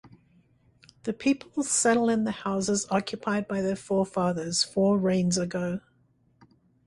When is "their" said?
3.61-3.75